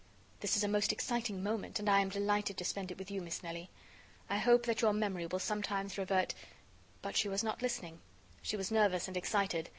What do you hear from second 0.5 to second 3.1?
is a most exciting moment, and I am delighted to spend it